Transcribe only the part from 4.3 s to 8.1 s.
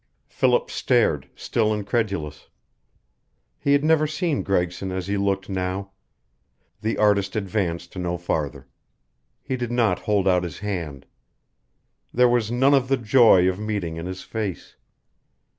Gregson as he looked now. The artist advanced